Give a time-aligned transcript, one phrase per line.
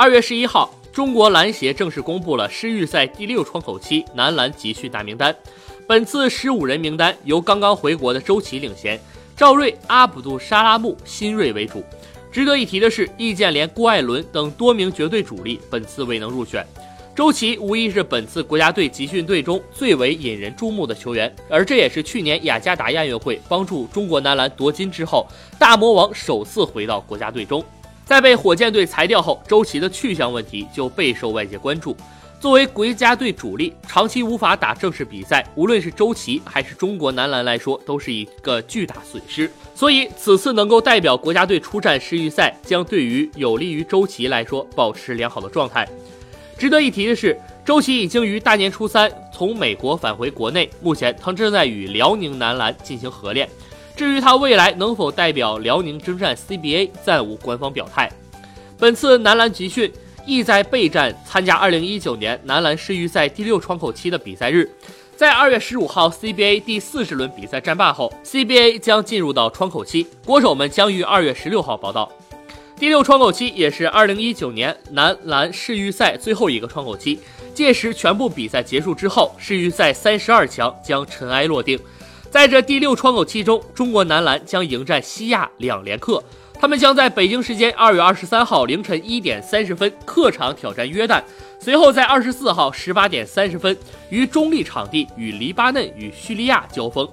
[0.00, 5.34] 二月十一号，中国篮协正式公布了世预赛第六窗口期男篮集训大名单。
[5.88, 8.96] 本次十五人名单由刚刚回国的周琦领衔，
[9.36, 11.82] 赵睿、阿卜杜沙拉木、辛锐为主。
[12.30, 16.64] 值得一提的是，易建联、郭艾伦等多名绝对主力本次未能入选。
[17.16, 25.26] 周琦无疑是本次国家队集训队中最为引人注目的球员，而这也是去年雅加达亚运会帮助中国男篮夺金之后，
[25.58, 27.64] 大魔王首次回到国家队中。
[28.08, 31.94] 在被火箭队裁掉后，周琦的去向问题就备受外界关注。
[32.40, 39.50] 作为国家队主力，长期无法打正式比赛，无论是周琦还是中国男篮来说，都是一个巨大损失。
[39.74, 45.86] 所以，此次能够代表国家队出战世预赛，将对于有利于周琦来说保持良好的状态。
[46.56, 53.46] 值得一提的是，周琦已经于大年初三从美国返回国内，目前他正在与辽宁男篮进行合练。
[53.98, 58.08] 至于他未来能否代表辽宁征战 CBA，暂无官方表态。
[58.78, 59.92] 本次男篮集训
[60.24, 64.70] 意在备战参加2019年男篮世预赛第六窗口期的比赛日。
[65.16, 72.08] 在2月15号 CBA 第四十轮比赛战罢后，CBA 将进入到窗口期，国手们将于2月16号报到。
[72.76, 77.18] 第六窗口期也是二零一九年男篮世预赛最后一个窗口期，
[77.52, 81.76] 届时全部比赛结束之后，世预赛三十二强将尘埃落定。
[82.30, 86.22] 在这第六窗口期中，中国男篮将迎战西亚两连客，
[86.60, 91.22] 他们将在北京时间二月二十三号凌晨一点三十分客场挑战约旦，
[91.58, 93.76] 随后在二十四号十八点三十分
[94.10, 97.08] 于中立场地与黎巴嫩与叙利亚交锋。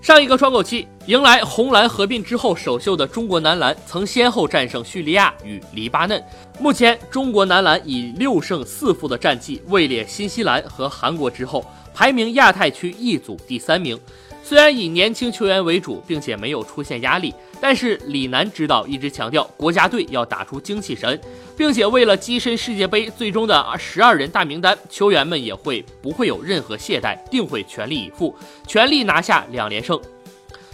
[0.00, 6.22] 上一个窗口期迎来红蓝合并之后首秀的中国男篮，曾先后战胜叙利亚与黎巴嫩。
[6.60, 13.98] 目前，中国男篮以六胜四负的战绩位列新西兰和韩国之后，排名亚太区一组第三名。
[14.42, 17.34] 虽然以年轻球员为主，并且没有出现压力。
[17.60, 21.20] 但是李楠指导一直强调，国家队要打出精气神，
[21.56, 28.34] 并且为了跻身世界杯最终的十二人大名单，球员们也会不会有任何懈怠，定会全力以赴，
[28.66, 30.00] 全力拿下两连胜。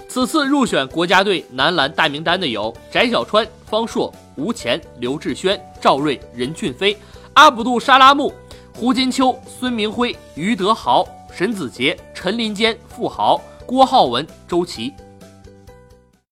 [0.07, 6.97] 此次入选国家队男篮大名单的有翟小川、方硕、吴前、刘志轩、赵睿、任俊飞、
[7.33, 8.33] 阿卜杜沙拉木、
[8.75, 14.93] 胡金秋、孙铭徽、于德豪、沈子杰、陈林坚、付豪、郭浩文、周琦。